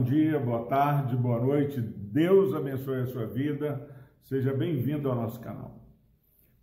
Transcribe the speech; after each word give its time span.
bom 0.00 0.04
dia, 0.04 0.38
boa 0.38 0.64
tarde, 0.64 1.14
boa 1.14 1.38
noite. 1.38 1.78
Deus 1.78 2.54
abençoe 2.54 3.02
a 3.02 3.06
sua 3.06 3.26
vida. 3.26 3.86
Seja 4.22 4.50
bem-vindo 4.50 5.10
ao 5.10 5.14
nosso 5.14 5.38
canal. 5.40 5.78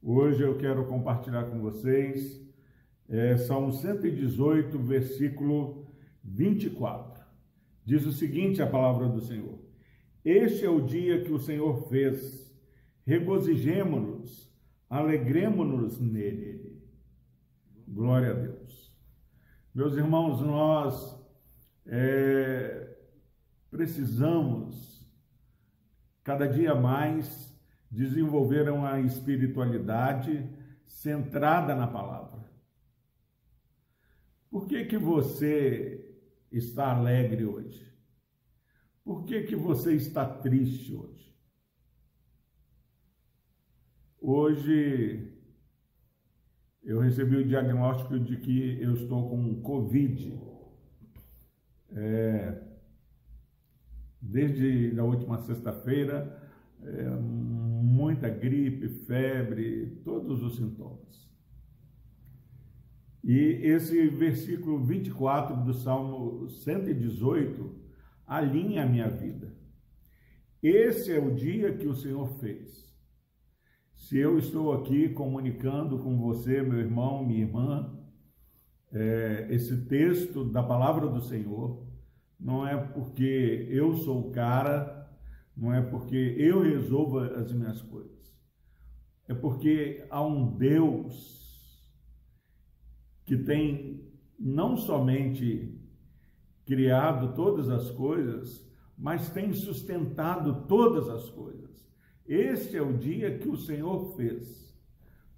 Hoje 0.02 0.42
eu 0.42 0.58
quero 0.58 0.88
compartilhar 0.88 1.44
com 1.44 1.60
vocês 1.60 2.44
é, 3.08 3.38
Salmo 3.38 3.72
118, 3.72 4.80
versículo 4.80 5.86
24. 6.24 7.24
Diz 7.86 8.08
o 8.08 8.12
seguinte: 8.12 8.60
a 8.60 8.66
palavra 8.66 9.08
do 9.08 9.22
Senhor. 9.22 9.60
Este 10.26 10.66
é 10.66 10.70
o 10.70 10.82
dia 10.82 11.24
que 11.24 11.32
o 11.32 11.38
Senhor 11.38 11.88
fez, 11.90 12.52
regozijemo-nos, 13.06 14.52
alegremo-nos 14.90 16.00
nele. 16.00 16.82
Glória 17.88 18.32
a 18.32 18.34
Deus. 18.34 18.92
Meus 19.76 19.96
irmãos, 19.96 20.42
nós 20.42 21.24
é, 21.86 22.87
precisamos 23.70 25.06
cada 26.24 26.48
dia 26.48 26.76
mais 26.76 27.56
desenvolver 27.90 28.70
uma 28.70 29.00
espiritualidade 29.00 30.50
centrada 30.86 31.76
na 31.76 31.88
palavra. 31.88 32.46
Por 34.50 34.68
que 34.68 34.86
que 34.86 34.98
você 34.98 36.16
está 36.52 36.92
alegre 36.92 37.46
hoje? 37.46 37.86
Por 39.04 39.24
que 39.26 39.44
que 39.44 39.56
você 39.56 39.94
está 39.94 40.26
triste 40.26 40.94
hoje? 40.94 41.34
Hoje 44.20 45.34
eu 46.84 47.00
recebi 47.00 47.38
o 47.38 47.48
diagnóstico 47.48 48.20
de 48.20 48.38
que 48.38 48.82
eu 48.82 48.94
estou 48.94 49.30
com 49.30 49.62
Covid 49.62 50.38
é, 51.92 52.62
desde 54.22 55.00
a 55.00 55.04
última 55.04 55.38
sexta-feira, 55.40 56.42
é, 56.84 57.10
muita 57.10 58.30
gripe, 58.30 58.88
febre, 58.88 60.02
todos 60.04 60.44
os 60.44 60.58
sintomas. 60.58 61.28
E 63.24 63.60
esse 63.64 64.08
versículo 64.08 64.84
24 64.86 65.64
do 65.64 65.74
Salmo 65.74 66.48
118 66.50 67.76
alinha 68.26 68.84
a 68.84 68.86
minha 68.86 69.10
vida. 69.10 69.54
Esse 70.62 71.12
é 71.12 71.20
o 71.20 71.34
dia 71.34 71.76
que 71.76 71.88
o 71.88 71.96
Senhor 71.96 72.28
fez. 72.40 72.88
Se 73.94 74.18
eu 74.18 74.38
estou 74.38 74.74
aqui 74.74 75.10
comunicando 75.10 76.00
com 76.00 76.18
você, 76.18 76.62
meu 76.62 76.80
irmão, 76.80 77.26
minha 77.26 77.42
irmã, 77.42 77.98
é, 78.92 79.48
esse 79.50 79.86
texto 79.86 80.46
da 80.46 80.64
palavra 80.64 81.08
do 81.08 81.22
Senhor, 81.22 81.87
não 82.40 82.68
é 82.68 82.78
porque 82.78 83.68
eu 83.70 83.94
sou 83.96 84.28
o 84.28 84.32
cara, 84.32 85.10
não 85.56 85.74
é 85.74 85.82
porque 85.82 86.36
eu 86.38 86.62
resolvo 86.62 87.20
as 87.20 87.52
minhas 87.52 87.82
coisas. 87.82 88.18
É 89.28 89.34
porque 89.34 90.06
há 90.10 90.26
um 90.26 90.56
Deus 90.56 91.38
que 93.26 93.38
tem 93.38 94.08
não 94.40 94.78
somente 94.78 95.78
criado 96.66 97.34
todas 97.34 97.70
as 97.70 97.90
coisas, 97.92 98.66
mas 98.98 99.30
tem 99.30 99.52
sustentado 99.54 100.66
todas 100.68 101.10
as 101.10 101.30
coisas. 101.30 101.88
Este 102.26 102.78
é 102.78 102.82
o 102.82 102.98
dia 102.98 103.38
que 103.38 103.48
o 103.48 103.58
Senhor 103.58 104.16
fez. 104.16 104.68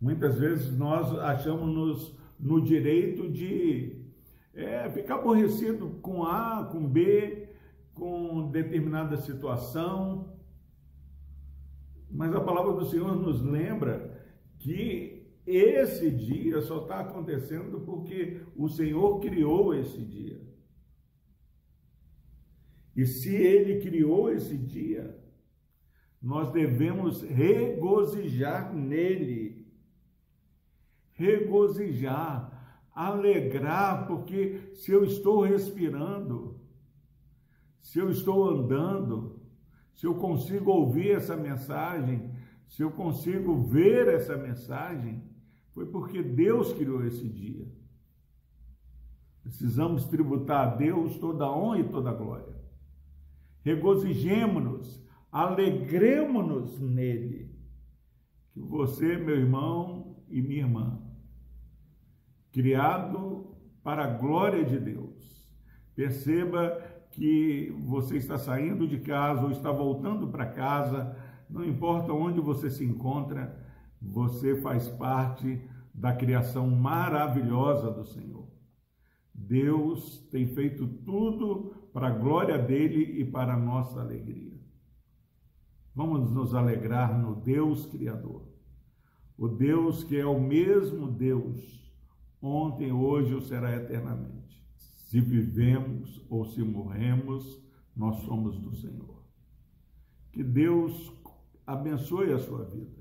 Muitas 0.01 0.39
vezes 0.39 0.75
nós 0.77 1.13
achamos-nos 1.19 2.17
no 2.39 2.61
direito 2.61 3.29
de 3.29 4.08
é, 4.53 4.89
ficar 4.89 5.15
aborrecido 5.15 5.99
com 6.01 6.23
A, 6.23 6.67
com 6.71 6.87
B, 6.87 7.49
com 7.93 8.49
determinada 8.51 9.17
situação. 9.17 10.37
Mas 12.09 12.33
a 12.35 12.41
palavra 12.41 12.73
do 12.73 12.85
Senhor 12.85 13.15
nos 13.15 13.41
lembra 13.41 14.25
que 14.57 15.27
esse 15.45 16.11
dia 16.11 16.61
só 16.61 16.81
está 16.81 16.99
acontecendo 16.99 17.81
porque 17.81 18.41
o 18.55 18.67
Senhor 18.67 19.19
criou 19.19 19.73
esse 19.73 20.01
dia. 20.03 20.41
E 22.95 23.05
se 23.05 23.33
Ele 23.33 23.79
criou 23.79 24.31
esse 24.31 24.57
dia, 24.57 25.17
nós 26.21 26.51
devemos 26.51 27.21
regozijar 27.21 28.73
nele 28.73 29.59
regozijar, 31.19 32.58
alegrar, 32.99 34.05
porque 34.07 34.73
se 34.75 34.91
eu 34.91 35.05
estou 35.05 35.41
respirando, 35.41 36.59
se 37.81 37.97
eu 37.97 38.09
estou 38.09 38.49
andando, 38.49 39.39
se 39.95 40.05
eu 40.05 40.15
consigo 40.15 40.69
ouvir 40.69 41.11
essa 41.11 41.37
mensagem, 41.37 42.29
se 42.67 42.81
eu 42.81 42.91
consigo 42.91 43.55
ver 43.63 44.09
essa 44.09 44.35
mensagem, 44.35 45.23
foi 45.73 45.85
porque 45.85 46.21
Deus 46.21 46.73
criou 46.73 47.05
esse 47.05 47.25
dia. 47.29 47.65
Precisamos 49.43 50.05
tributar 50.07 50.67
a 50.67 50.75
Deus 50.75 51.17
toda 51.19 51.45
a 51.45 51.57
honra 51.57 51.79
e 51.79 51.87
toda 51.87 52.09
a 52.09 52.13
glória. 52.13 52.59
Regozijemo-nos, 53.63 55.01
alegremos-nos 55.31 56.77
nele. 56.81 57.49
Que 58.51 58.59
você, 58.59 59.15
meu 59.15 59.37
irmão 59.37 60.21
e 60.27 60.41
minha 60.41 60.63
irmã, 60.63 61.08
criado 62.51 63.55
para 63.83 64.03
a 64.03 64.07
glória 64.07 64.63
de 64.63 64.79
Deus. 64.79 65.53
Perceba 65.95 66.81
que 67.11 67.73
você 67.85 68.17
está 68.17 68.37
saindo 68.37 68.87
de 68.87 68.99
casa 68.99 69.43
ou 69.43 69.51
está 69.51 69.71
voltando 69.71 70.27
para 70.27 70.45
casa, 70.45 71.15
não 71.49 71.65
importa 71.65 72.13
onde 72.13 72.39
você 72.39 72.69
se 72.69 72.85
encontra, 72.85 73.57
você 74.01 74.55
faz 74.61 74.87
parte 74.87 75.61
da 75.93 76.13
criação 76.13 76.69
maravilhosa 76.69 77.91
do 77.91 78.05
Senhor. 78.05 78.47
Deus 79.33 80.27
tem 80.31 80.47
feito 80.47 80.87
tudo 80.87 81.73
para 81.91 82.07
a 82.07 82.11
glória 82.11 82.57
dele 82.57 83.19
e 83.19 83.25
para 83.25 83.53
a 83.53 83.59
nossa 83.59 83.99
alegria. 83.99 84.59
Vamos 85.95 86.31
nos 86.31 86.53
alegrar 86.53 87.17
no 87.17 87.35
Deus 87.35 87.85
Criador. 87.85 88.47
O 89.37 89.47
Deus 89.47 90.03
que 90.03 90.17
é 90.17 90.25
o 90.25 90.39
mesmo 90.39 91.07
Deus 91.07 91.78
ontem, 92.41 92.91
hoje 92.91 93.33
ou 93.33 93.41
será 93.41 93.75
eternamente. 93.75 94.63
Se 94.77 95.19
vivemos 95.19 96.23
ou 96.29 96.45
se 96.45 96.61
morremos, 96.61 97.59
nós 97.95 98.17
somos 98.23 98.57
do 98.57 98.75
Senhor. 98.75 99.23
Que 100.31 100.43
Deus 100.43 101.11
abençoe 101.65 102.31
a 102.31 102.39
sua 102.39 102.63
vida. 102.65 102.99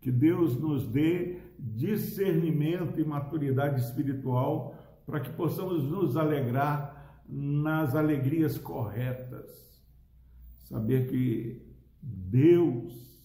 Que 0.00 0.10
Deus 0.10 0.58
nos 0.58 0.86
dê 0.86 1.40
discernimento 1.58 3.00
e 3.00 3.04
maturidade 3.04 3.80
espiritual 3.80 4.74
para 5.04 5.20
que 5.20 5.30
possamos 5.30 5.84
nos 5.84 6.16
alegrar 6.16 7.22
nas 7.28 7.94
alegrias 7.94 8.56
corretas. 8.56 9.80
Saber 10.64 11.08
que 11.08 11.62
Deus 12.00 13.24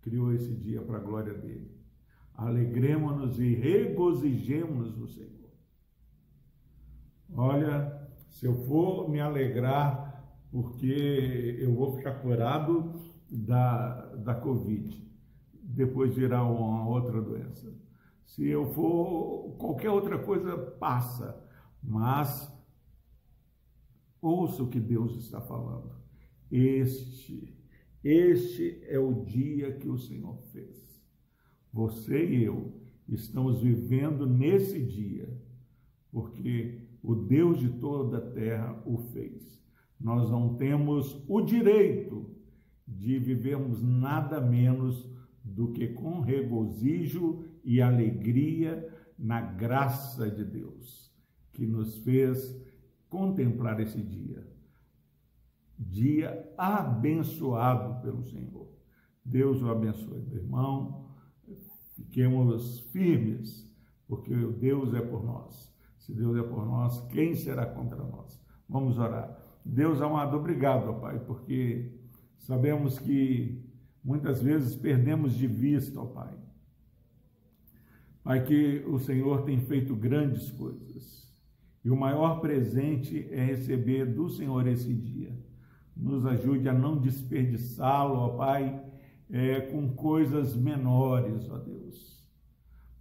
criou 0.00 0.32
esse 0.32 0.54
dia 0.54 0.80
para 0.80 0.98
a 0.98 1.02
glória 1.02 1.34
dele 1.34 1.79
alegremos-nos 2.40 3.38
e 3.38 3.54
regozijemos 3.54 4.96
no 4.96 5.06
Senhor. 5.06 5.50
Olha, 7.34 8.08
se 8.30 8.46
eu 8.46 8.54
for 8.66 9.10
me 9.10 9.20
alegrar 9.20 10.08
porque 10.50 11.58
eu 11.60 11.74
vou 11.74 11.96
ficar 11.96 12.14
curado 12.14 12.94
da, 13.30 14.06
da 14.16 14.34
Covid, 14.34 15.06
depois 15.52 16.14
virar 16.14 16.44
uma 16.44 16.88
outra 16.88 17.20
doença. 17.20 17.72
Se 18.24 18.48
eu 18.48 18.66
for, 18.72 19.56
qualquer 19.58 19.90
outra 19.90 20.18
coisa 20.18 20.56
passa, 20.56 21.46
mas 21.82 22.50
ouça 24.20 24.62
o 24.62 24.68
que 24.68 24.80
Deus 24.80 25.14
está 25.16 25.42
falando. 25.42 25.92
Este, 26.50 27.54
este 28.02 28.82
é 28.88 28.98
o 28.98 29.24
dia 29.24 29.76
que 29.76 29.88
o 29.88 29.98
Senhor 29.98 30.40
fez. 30.52 30.89
Você 31.72 32.26
e 32.26 32.44
eu 32.44 32.72
estamos 33.08 33.60
vivendo 33.60 34.26
nesse 34.26 34.82
dia, 34.84 35.28
porque 36.10 36.80
o 37.02 37.14
Deus 37.14 37.58
de 37.58 37.68
toda 37.68 38.18
a 38.18 38.30
terra 38.32 38.82
o 38.84 38.98
fez. 38.98 39.60
Nós 39.98 40.30
não 40.30 40.56
temos 40.56 41.22
o 41.28 41.40
direito 41.40 42.30
de 42.86 43.18
vivermos 43.18 43.82
nada 43.82 44.40
menos 44.40 45.08
do 45.44 45.72
que 45.72 45.88
com 45.88 46.20
regozijo 46.20 47.44
e 47.64 47.80
alegria 47.80 48.88
na 49.18 49.40
graça 49.40 50.30
de 50.30 50.44
Deus, 50.44 51.12
que 51.52 51.66
nos 51.66 51.98
fez 51.98 52.60
contemplar 53.08 53.80
esse 53.80 54.00
dia. 54.00 54.46
Dia 55.78 56.52
abençoado 56.58 58.02
pelo 58.02 58.22
Senhor. 58.24 58.68
Deus 59.24 59.62
o 59.62 59.68
abençoe, 59.68 60.22
meu 60.22 60.38
irmão 60.38 61.09
Fiquemos 62.00 62.80
firmes, 62.92 63.70
porque 64.08 64.34
Deus 64.34 64.94
é 64.94 65.00
por 65.02 65.22
nós. 65.22 65.70
Se 65.98 66.14
Deus 66.14 66.34
é 66.38 66.42
por 66.42 66.64
nós, 66.64 67.06
quem 67.08 67.34
será 67.34 67.66
contra 67.66 68.02
nós? 68.02 68.40
Vamos 68.66 68.98
orar. 68.98 69.38
Deus 69.62 70.00
amado, 70.00 70.36
obrigado, 70.38 70.98
Pai, 70.98 71.18
porque 71.18 71.92
sabemos 72.38 72.98
que 72.98 73.62
muitas 74.02 74.42
vezes 74.42 74.74
perdemos 74.74 75.34
de 75.34 75.46
vista, 75.46 76.00
ó 76.00 76.06
Pai. 76.06 76.34
Pai, 78.24 78.44
que 78.44 78.82
o 78.88 78.98
Senhor 78.98 79.42
tem 79.42 79.60
feito 79.60 79.94
grandes 79.94 80.50
coisas. 80.50 81.30
E 81.84 81.90
o 81.90 81.96
maior 81.96 82.40
presente 82.40 83.28
é 83.30 83.44
receber 83.44 84.06
do 84.06 84.30
Senhor 84.30 84.66
esse 84.66 84.92
dia. 84.92 85.38
Nos 85.94 86.24
ajude 86.24 86.66
a 86.66 86.72
não 86.72 86.98
desperdiçá-lo, 86.98 88.14
ó 88.14 88.28
Pai, 88.30 88.89
é, 89.32 89.60
com 89.60 89.88
coisas 89.94 90.56
menores, 90.56 91.48
ó 91.50 91.58
Deus, 91.58 92.24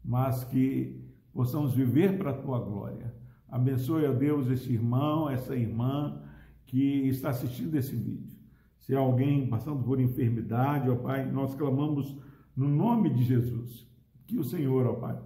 mas 0.04 0.44
que 0.44 1.04
possamos 1.34 1.74
viver 1.74 2.18
para 2.18 2.32
a 2.32 2.38
tua 2.38 2.60
glória. 2.60 3.14
Abençoe, 3.48 4.06
ó 4.06 4.14
Deus, 4.14 4.48
esse 4.50 4.72
irmão, 4.72 5.30
essa 5.30 5.56
irmã 5.56 6.22
que 6.66 7.08
está 7.08 7.30
assistindo 7.30 7.76
esse 7.76 7.96
vídeo. 7.96 8.38
Se 8.80 8.96
há 8.96 9.00
alguém 9.00 9.48
passando 9.48 9.84
por 9.84 10.00
enfermidade, 10.00 10.90
ó 10.90 10.96
Pai, 10.96 11.30
nós 11.32 11.56
clamamos 11.56 12.16
no 12.56 12.68
nome 12.68 13.10
de 13.10 13.24
Jesus. 13.24 13.88
Que 14.28 14.38
o 14.38 14.44
Senhor, 14.44 14.86
ó 14.86 14.94
Pai, 14.94 15.20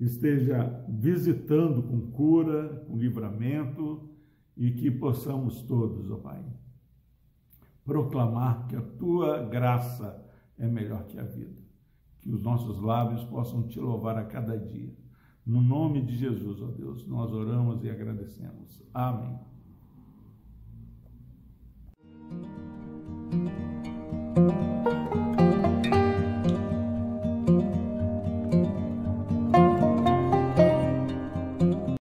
esteja 0.00 0.84
visitando 0.88 1.82
com 1.82 2.10
cura, 2.10 2.84
com 2.86 2.96
livramento 2.96 4.08
e 4.56 4.70
que 4.70 4.90
possamos 4.90 5.62
todos, 5.62 6.10
ó 6.10 6.16
Pai, 6.16 6.42
proclamar 7.84 8.66
que 8.66 8.76
a 8.76 8.82
tua 8.82 9.44
graça 9.44 10.24
é 10.58 10.66
melhor 10.66 11.04
que 11.06 11.18
a 11.18 11.24
vida. 11.24 11.56
Que 12.20 12.30
os 12.30 12.42
nossos 12.42 12.80
lábios 12.80 13.24
possam 13.24 13.66
te 13.66 13.78
louvar 13.78 14.16
a 14.18 14.24
cada 14.24 14.58
dia. 14.58 14.92
No 15.46 15.62
nome 15.62 16.02
de 16.02 16.16
Jesus, 16.16 16.60
ó 16.60 16.66
Deus, 16.66 17.06
nós 17.06 17.32
oramos 17.32 17.82
e 17.82 17.90
agradecemos. 17.90 18.82
Amém. 18.92 19.38